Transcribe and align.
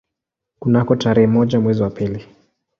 Kunako 0.59 0.95
tarehe 0.95 1.27
moja 1.27 1.59
mwezi 1.59 1.83
wa 1.83 1.89
pili 1.89 2.25